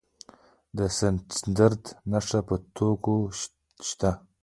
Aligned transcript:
د 0.77 0.79
سټنډرډ 0.97 1.83
نښه 2.11 2.39
په 2.47 2.55
توکو 2.75 3.15
شته؟ 3.87 4.11